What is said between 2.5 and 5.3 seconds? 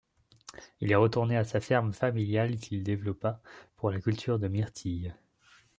qu'il développât pour la culture de myrtille.